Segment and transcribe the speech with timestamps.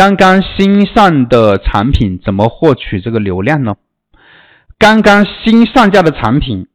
[0.00, 3.76] 刚刚新上的产品怎么获取这个流量呢？
[4.78, 6.68] 刚刚新上架的产品，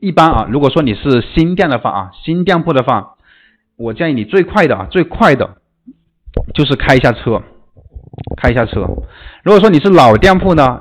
[0.00, 3.14] 一般啊，如果说你是新店的话啊，新店铺的话，
[3.76, 5.58] 我建议你最快的啊，最快的
[6.54, 7.40] 就是开一下车，
[8.36, 8.80] 开一下车。
[9.44, 10.80] 如果说你是老店铺呢，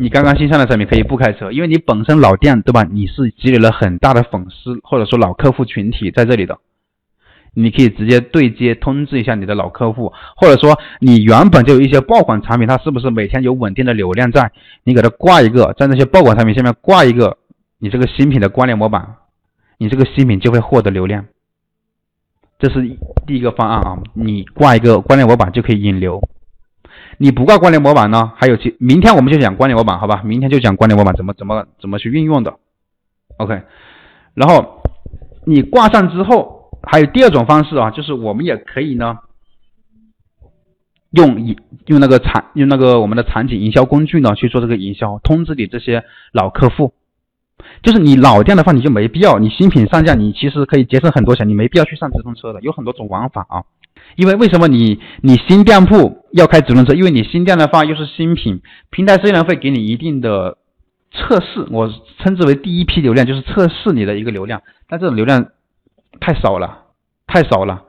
[0.00, 2.82] 你刚刚新上的产品可以不开车，因为你本身老店对吧？
[2.82, 6.58] 你是积累了很大的粉丝或者说老客户群体在这里的。
[7.52, 14.52] 你可以直接对接通知一下你的老客户，或者说你原本就有一些爆款产品，它是不是每天有稳定的流量在？
[14.84, 17.38] 你给它挂一个，在那些爆款产品下面挂一个
[17.78, 19.16] 你这个新品的关联模板，
[19.78, 21.26] 你这个新品就会获得流量。
[22.60, 22.96] 这是
[23.26, 26.20] 第一个方案啊，你挂一个关联模板就可以引流。
[27.18, 28.32] 你不挂关联模板呢？
[28.36, 30.22] 还有其明天我们就讲关联模板，好吧？
[30.24, 32.54] 明天就讲关联模板怎么怎么怎么去运用的。
[33.38, 33.62] OK，
[34.34, 34.82] 然后
[35.44, 36.59] 你挂上之后。
[36.82, 39.18] 还有第二种方式啊，就是我们也可以呢，
[41.10, 46.94] 用一用那个产用那个我们的场景营销工具呢去做这个营销，通知你这些老客户。
[47.82, 53.64] 就是你老店的话，你就没必要，你新品上架，你其实可以节省很多钱，你没必要去上直通车的，有很多种玩法啊。
[54.16, 56.94] 因为为什么你你新店铺要开直通车？
[56.94, 60.56] 因为你新店的话又是新品，平台虽然会给你一定的
[61.12, 65.48] 测试，我称之为第一批流量，就是测试你的一个流量，但这种流量。
[66.20, 66.84] 太少了，
[67.26, 67.82] 太少了，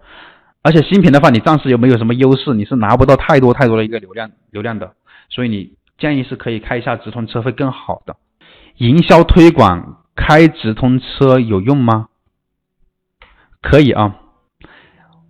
[0.64, 4.94] 而且新品的话，你暂时又没有什么优势，你是拿不到太多太多的一个流量流量的，
[5.30, 8.16] 所以你建议是可以开一下直通车会更好的。
[8.78, 12.08] 营销推广开直通车有用吗？
[13.62, 14.16] 可以啊，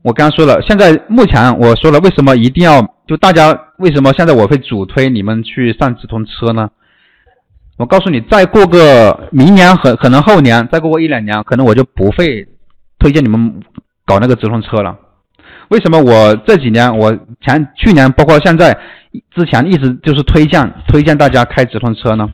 [0.04, 6.70] 我刚说了，现在目前我说了，为什么一定要就大家为什么现在我会主推你们去上直通车呢？
[7.78, 12.48] 我告诉你，再过个明年和可能后年，再过个一两年，可能我就不会。
[13.02, 13.60] 推荐你们
[14.06, 14.96] 搞那个直通车了，
[15.70, 18.78] 为什么我这几年我前去年包括现在
[19.34, 22.30] 之前一直就是推荐推荐大家开直通车呢？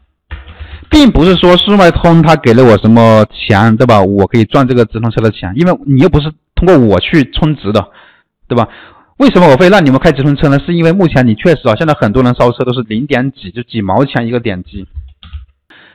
[0.90, 4.02] 并不是说速卖通他给了我什么钱对吧？
[4.02, 7.88] 我可以赚这个直通车的钱，因为你又不是通过我去充值的，
[8.48, 8.68] 对吧？
[9.18, 10.60] 为什么我会让你们开直通车呢？
[10.66, 14.86] 是因为目前你确实啊，现在很多人烧车都是零点几就几毛钱一个点击，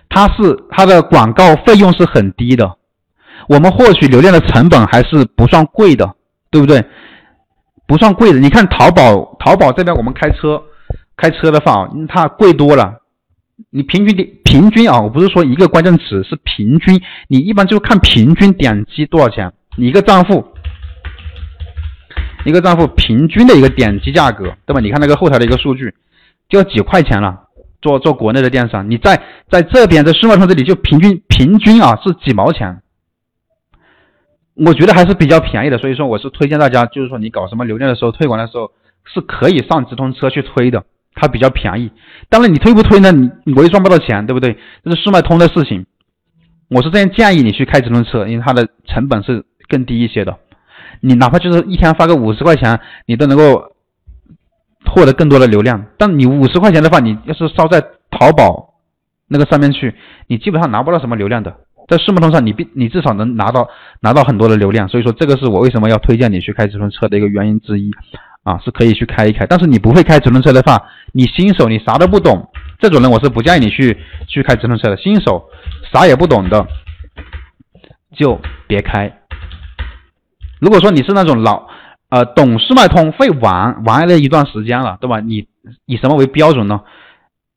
[0.09, 2.77] 它是它的广告费用是很低的。
[3.49, 6.15] 我们获取流量的成本还是不算贵的，
[6.51, 6.85] 对不对？
[7.87, 8.39] 不算贵的。
[8.39, 10.63] 你看淘宝，淘宝这边我们开车，
[11.17, 12.95] 开车的话，它贵多了。
[13.71, 17.01] 你平均点平均啊，我不是说一个关键词，是平均。
[17.29, 20.45] 你一般就看平均点击多少钱，你一个账户，
[22.45, 24.81] 一个账户平均的一个点击价格，对吧？
[24.81, 25.95] 你看那个后台的一个数据，
[26.49, 27.41] 就要几块钱了。
[27.83, 29.21] 做做国内的电商，你在
[29.51, 32.81] 在这边在顺丰通这里就平均平均啊是几毛钱。
[34.55, 38.71] 我觉得还是比较便宜的，所以说我是推荐大家，就是说你搞什么流量的时候，推广的时候
[39.05, 41.91] 是可以上直通车去推的，它比较便宜。
[42.29, 43.13] 当然你推不推呢？
[43.13, 44.59] 你我也赚不到钱，对不对？
[44.85, 45.87] 这是速卖通的事情。
[46.69, 50.39] 我是这样建议你去开直通车，因为它的成本是更低一些的。
[51.01, 53.75] 你哪怕就是一天发个五十块钱，你都能够
[54.87, 55.87] 获得更多的流量。
[55.99, 57.81] 但你五十块钱的话，你要是烧在
[58.11, 58.75] 淘宝
[59.29, 59.95] 那个上面去，
[60.29, 61.57] 你基本上拿不到什么流量的。
[61.89, 63.69] 在速卖通上，你必你至少能拿到
[64.01, 67.91] 拿到很多的流量，所以说这个是我为什么要推荐你去开直通车的一个原因之一
[68.45, 69.47] 啊，是可以去开一开。
[69.47, 70.83] 但是你不会开直通车的话，
[71.13, 72.49] 你新手你啥都不懂，
[72.79, 74.97] 这种人我是不建议你去去开直通车的。
[74.97, 75.45] 新手
[75.93, 76.67] 啥也不懂的
[78.17, 79.21] 就别开。
[80.61, 81.67] 如果说你是那种老
[82.09, 85.21] 呃懂速卖通会玩玩了一段时间了，对吧？
[85.21, 85.47] 你
[85.87, 86.81] 以什么为标准呢？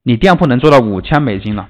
[0.03, 1.69] 你店铺能做到五千美金了。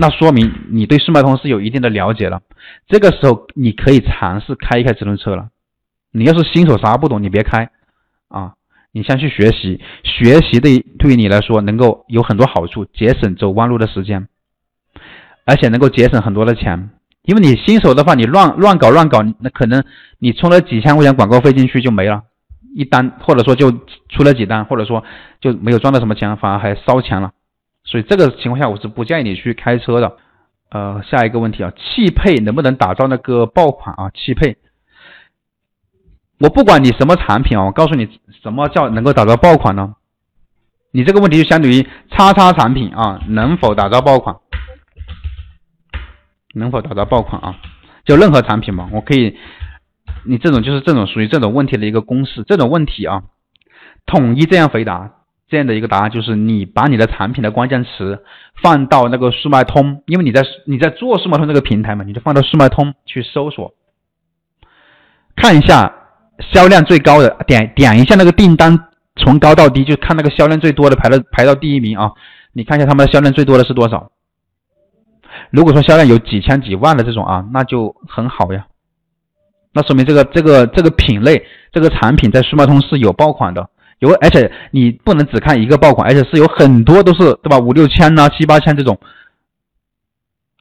[0.00, 2.40] 那说明你对速卖通是有一定的了解了，
[2.86, 5.48] 这个时候你可以尝试开一开直通车了。
[6.12, 7.70] 你要是新手啥不懂，你别开
[8.28, 8.54] 啊，
[8.92, 14.28] 你先去学习，学习对对于你来说能够有很多好处，节省走弯路的时间，
[15.44, 16.90] 而且能够节省很多的钱。
[17.24, 19.82] 因为你新手的话，你乱乱搞乱搞，那可能
[20.18, 22.22] 你充了几千块钱广告费进去就没了，
[22.74, 23.72] 一单或者说就
[24.08, 25.02] 出了几单，或者说
[25.40, 27.32] 就没有赚到什么钱，反而还烧钱了。
[27.88, 30.18] 所以这个情况下，我是不建议你去开车的。
[30.70, 34.10] 呃，下一个问题啊，汽配能不能打造那个爆款啊？
[34.10, 34.58] 汽配，
[36.38, 39.94] 我不管你什么产品啊，我告诉你什么叫能够打造爆款呢？
[40.90, 44.36] 你这个问题就相当于叉叉产品啊，能否打造爆款？
[46.52, 47.56] 能否打造爆款啊？
[48.04, 49.38] 就任何产品嘛，我可以，
[50.26, 53.22] 你这种就是这种属于这种问题的一个公式，这种问题啊，
[54.04, 55.14] 统一这样回答。
[55.48, 58.22] 这样的一个答案就是，你把你的产品的关键词
[58.62, 63.72] 放到那个速卖通，因为你在你在做速卖通这个平台嘛，你就放到速卖通去搜索，
[65.36, 65.94] 看一下
[66.52, 68.78] 销量最高的，点点一下那个订单，
[69.16, 72.12] 从高到低就看那个销量最多的排到排到第一名啊！
[72.52, 74.10] 你看一下他们的销量最多的是多少？
[75.50, 78.66] 如果说销量有几千几万的这种啊，那就很好呀。
[79.72, 87.58] 那说明这个这个这个品类这个产品在速卖通是有爆款的，有而且你不能只看一个爆款，而且是有很多都是对吧？
[87.58, 88.98] 五六千呐，七八千这种，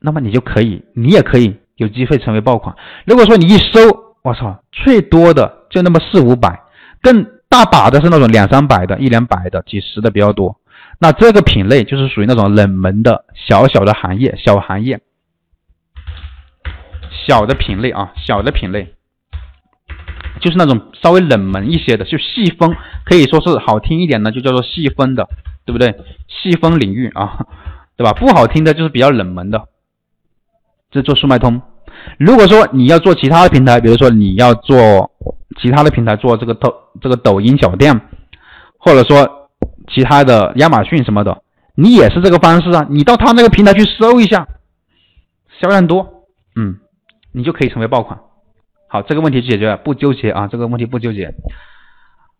[0.01, 2.75] 那么你就可以，你也可以有机会成为爆款。
[3.05, 3.79] 如果说你一收，
[4.23, 6.61] 我操，最多的就那么四五百，
[7.01, 10.59] 更大把的是那种两三百的，一两百的，几十的比较多。
[10.99, 14.99] 那这个品类就是属于那种冷门的小小的行业，小行业，
[17.27, 18.95] 小的品类啊，小的品类。
[20.47, 22.73] 就是那种稍微冷门一些的，就细分，
[23.03, 25.27] 可以说是好听一点呢，就叫做细分的，
[25.65, 25.93] 对不对？
[26.29, 27.45] 细分领域啊，
[27.97, 28.13] 对吧？
[28.13, 29.61] 不好听的就是比较冷门的。
[30.89, 31.61] 这做速卖通，
[32.17, 35.11] 如果说你要做其他的平台，比如说你要做
[35.61, 37.99] 其他的平台，做这个抖这个抖音小店，
[38.77, 39.49] 或者说
[39.93, 41.41] 其他的亚马逊什么的，
[41.75, 42.87] 你也是这个方式啊。
[42.89, 44.47] 你到他那个平台去搜一下，
[45.59, 46.23] 销量多，
[46.55, 46.77] 嗯，
[47.33, 48.17] 你就可以成为爆款。
[48.89, 51.33] 好，这个问题解决了，不纠结啊，这个问题不纠结。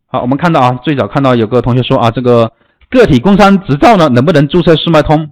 [0.06, 2.54] 好，我们看到啊，最早看到有个同学说啊，这个
[2.90, 5.32] 个体工商执照呢，能不能注册速卖通？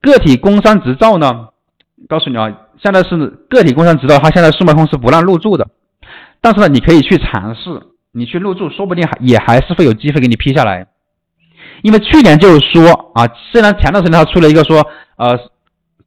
[0.00, 1.48] 个体工商执照呢，
[2.08, 2.52] 告诉你啊，
[2.82, 3.16] 现在是
[3.48, 5.68] 个体工商执照，它现在速卖通是不让入驻的。
[6.40, 7.80] 但是呢，你可以去尝试，
[8.12, 10.88] 你去入驻，说不定还也还是会有机会给你批下来。
[11.82, 14.84] 因为去年就是说啊，虽然前段时间他出了一个说，
[15.16, 15.38] 呃，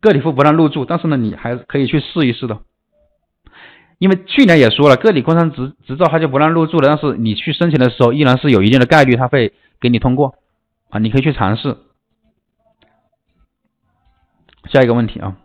[0.01, 2.59] 个体户不让入驻，但是呢，你还可以去试一试的。
[3.99, 10.35] 因为去年也说了，个体工商执执照他就不让入驻了，但是你去申请的时候，依然是有一定的概率他会给你通过
[10.89, 11.77] 啊，你可以去尝试。
[14.71, 15.35] 下一个问题啊，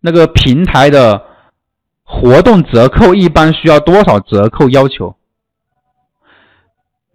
[0.00, 1.24] 那个平台的
[2.04, 5.16] 活动折扣一般需要多少折扣要求？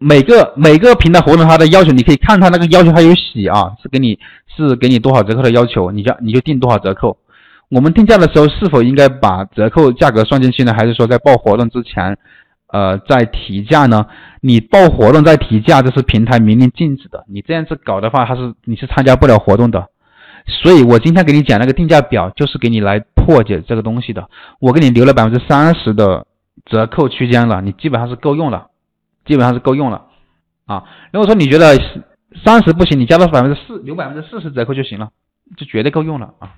[0.03, 4.17] 每个每个平台活动它的要求，你可以看它那个要求，它有写啊，是给你
[4.47, 7.17] 是给你多少折扣的要求，你就你就定多少折扣。
[7.69, 10.73] 我们定价的时候是否应该把折扣价格算进去呢？
[10.73, 12.17] 还是说在报活动之前，
[12.73, 14.07] 呃，再提价呢？
[14.41, 17.23] 你报活动再提价，这是平台明令禁止的。
[17.27, 19.85] 你这样子搞的话，它是你是参加不了活动的。
[20.47, 24.27] 所以我今天给你讲那个定价表，就是给你来破解这个东西的。
[24.59, 26.25] 我给你留了百分之三十的
[26.65, 28.70] 折扣区间了，你基本上是够用了。
[29.25, 30.07] 基本上是够用了
[30.65, 30.83] 啊！
[31.13, 31.77] 如果说你觉得
[32.43, 35.11] 三十不行，你加到百分之四，留百分之四十折扣就行了，
[35.57, 36.55] 就绝对够用了啊！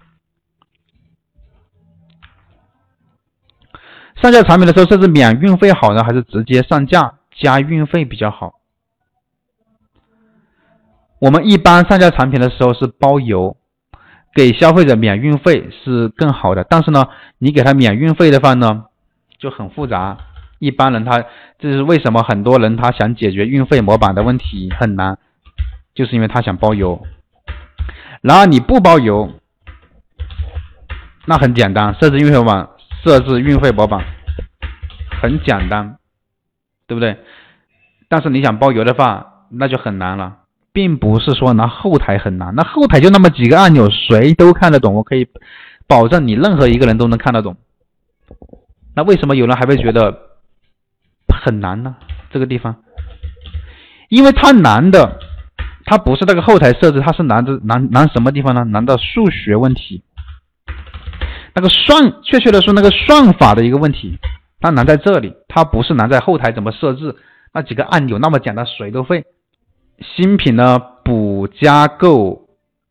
[4.21, 8.53] 上架产品的时候设置免运费好呢，还是直接上架加运费比较好？
[11.19, 13.57] 我们一般上架产品的时候是包邮，
[14.33, 16.63] 给消费者免运费是更好的。
[16.63, 17.05] 但是呢，
[17.37, 18.85] 你给他免运费的话呢，
[19.37, 20.17] 就很复杂。
[20.63, 21.25] 一般人他
[21.59, 25.17] 这是为什么很多人他想解决运费模板的问题很难，
[25.93, 27.05] 就是因为他想包邮。
[28.21, 29.29] 然后你不包邮，
[31.25, 32.69] 那很简单，设置运费模板，
[33.03, 34.05] 设置运费模板，
[35.21, 35.97] 很简单，
[36.87, 37.17] 对不对？
[38.07, 40.37] 但是你想包邮的话，那就很难了，
[40.71, 45.27] 并不是说拿后台很难，那后台就那么几个按钮，谁都看得懂，我可以
[45.87, 47.57] 保证你任何一个人都能看得懂。
[48.95, 50.32] 那为什么有人还会觉得？
[51.43, 51.95] 很难呢，
[52.31, 52.77] 这个地方，
[54.07, 55.19] 因为它难的，
[55.85, 58.63] 它不是那个后台设置，它是难的难难什么地方呢？
[58.63, 60.03] 难的数学问题，
[61.53, 64.17] 那个算，确切的说，那个算法的一个问题，
[64.61, 67.17] 它难在这里，它不是难在后台怎么设置，
[67.53, 69.25] 那几个按钮那么简单，谁都会。
[70.15, 72.47] 新品呢，补加购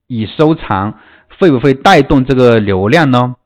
[0.07, 0.99] 已收藏，
[1.39, 3.37] 会不会带动这个流量呢？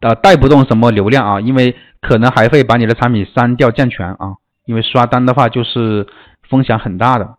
[0.00, 1.40] 呃，带不动什么流量啊？
[1.40, 4.34] 因为可能还会把你的产品删掉降权啊。
[4.64, 6.06] 因为刷单的话就是
[6.48, 7.37] 风险很大的。